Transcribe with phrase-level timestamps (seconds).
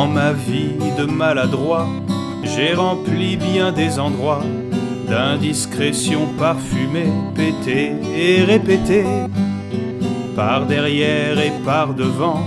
[0.00, 1.86] Dans ma vie de maladroit,
[2.42, 4.46] j'ai rempli bien des endroits
[5.06, 9.04] d'indiscrétion parfumée, pétée et répétée.
[10.34, 12.40] Par derrière et par devant,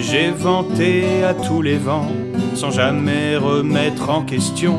[0.00, 2.10] j'ai vanté à tous les vents,
[2.54, 4.74] sans jamais remettre en question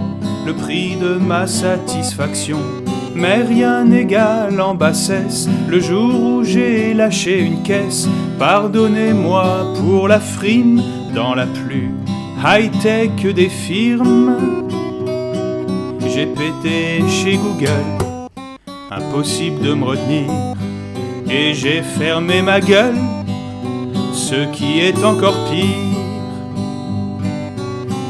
[0.45, 2.59] le prix de ma satisfaction.
[3.15, 8.09] Mais rien n'égale en bassesse le jour où j'ai lâché une caisse.
[8.37, 10.83] Pardonnez-moi pour la frime
[11.15, 11.89] dans la plus
[12.43, 14.67] high-tech des firmes.
[16.07, 17.85] J'ai pété chez Google,
[18.91, 20.31] impossible de me retenir,
[21.29, 22.97] et j'ai fermé ma gueule,
[24.13, 25.65] ce qui est encore pire.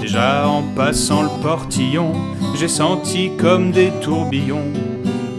[0.02, 2.14] Déjà en passant le portillon,
[2.56, 4.72] j'ai senti comme des tourbillons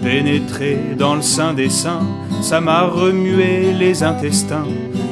[0.03, 2.07] pénétrer dans le sein des seins,
[2.41, 4.67] ça m'a remué les intestins.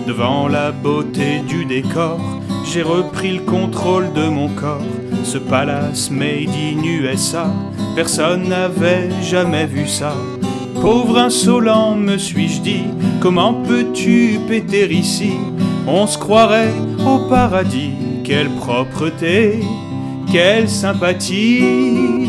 [0.06, 2.20] Devant la beauté du décor,
[2.66, 4.82] j'ai repris le contrôle de mon corps.
[5.24, 7.46] Ce palace made in USA,
[7.94, 10.14] personne n'avait jamais vu ça.
[10.80, 12.84] Pauvre insolent, me suis-je dit,
[13.20, 15.32] comment peux-tu péter ici?
[15.86, 16.74] On se croirait
[17.06, 17.92] au paradis,
[18.24, 19.60] quelle propreté,
[20.30, 22.28] quelle sympathie.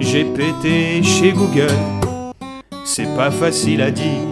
[0.00, 1.70] J'ai pété chez Google,
[2.84, 4.28] c'est pas facile à dire.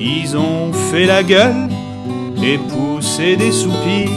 [0.00, 1.68] Ils ont fait la gueule
[2.42, 4.10] et poussé des soupirs.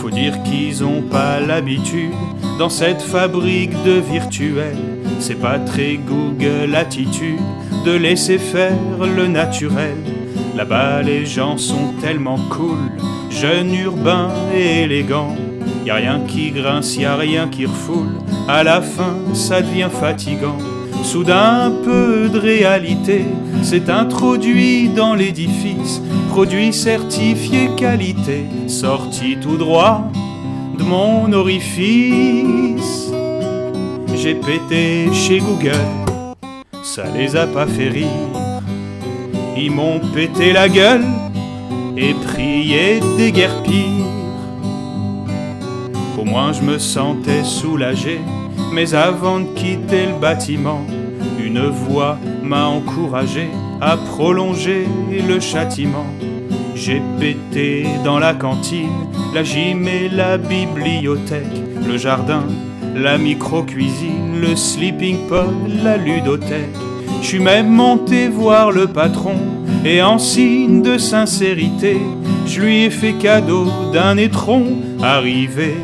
[0.00, 2.12] Faut dire qu'ils ont pas l'habitude
[2.58, 4.76] dans cette fabrique de virtuel.
[5.18, 7.40] C'est pas très Google attitude
[7.84, 9.96] de laisser faire le naturel.
[10.56, 12.78] Là-bas, les gens sont tellement cool,
[13.30, 15.34] jeunes, urbains et élégants.
[15.84, 18.12] Y a rien qui grince, y a rien qui refoule.
[18.48, 20.58] À la fin, ça devient fatigant.
[21.14, 23.24] Soudain, peu de réalité
[23.62, 26.02] s'est introduit dans l'édifice.
[26.30, 30.10] Produit certifié qualité, sorti tout droit
[30.76, 33.12] de mon orifice.
[34.16, 35.86] J'ai pété chez Google,
[36.82, 38.08] ça les a pas fait rire.
[39.56, 41.04] Ils m'ont pété la gueule
[41.96, 43.62] et prié des guerres.
[46.18, 48.18] Au moins je me sentais soulagé,
[48.72, 50.80] mais avant de quitter le bâtiment,
[51.54, 53.48] une voix m'a encouragé
[53.80, 54.86] à prolonger
[55.28, 56.06] le châtiment.
[56.74, 62.42] J'ai pété dans la cantine, la gym et la bibliothèque, le jardin,
[62.96, 65.54] la micro-cuisine, le sleeping pod,
[65.84, 66.74] la ludothèque.
[67.22, 69.36] Je suis même monté voir le patron
[69.84, 71.98] et en signe de sincérité,
[72.46, 74.64] je lui ai fait cadeau d'un étron
[75.00, 75.76] arrivé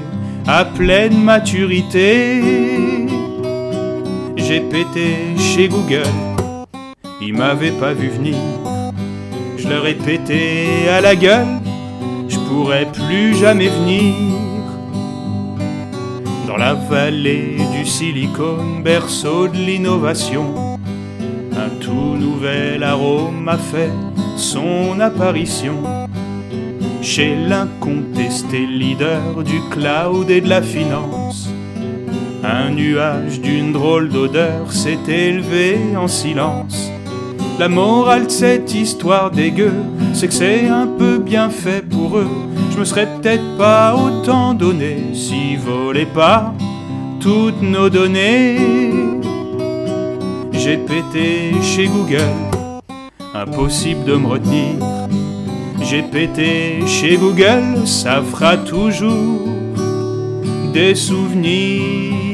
[0.48, 2.99] à pleine maturité.
[4.50, 6.02] J'ai pété chez Google,
[7.22, 8.34] ils m'avaient pas vu venir.
[9.56, 11.46] Je leur ai pété à la gueule,
[12.28, 14.12] je pourrais plus jamais venir.
[16.48, 20.80] Dans la vallée du silicone, berceau de l'innovation,
[21.56, 23.92] un tout nouvel arôme a fait
[24.34, 25.76] son apparition.
[27.02, 31.48] Chez l'incontesté leader du cloud et de la finance,
[32.42, 36.90] un nuage d'une drôle d'odeur s'est élevé en silence.
[37.58, 39.72] La morale de cette histoire dégueu,
[40.14, 42.28] c'est que c'est un peu bien fait pour eux.
[42.72, 46.54] Je me serais peut-être pas autant donné s'ils volaient pas
[47.20, 48.56] toutes nos données.
[50.52, 52.34] J'ai pété chez Google,
[53.34, 54.76] impossible de me retenir.
[55.82, 59.40] J'ai pété chez Google, ça fera toujours
[60.72, 62.29] des souvenirs.